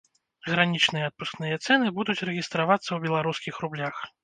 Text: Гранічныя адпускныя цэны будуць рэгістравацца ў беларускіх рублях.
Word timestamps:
Гранічныя 0.51 1.09
адпускныя 1.09 1.59
цэны 1.65 1.93
будуць 1.99 2.17
рэгістравацца 2.31 2.83
ў 2.93 2.99
беларускіх 3.07 3.63
рублях. 3.69 3.95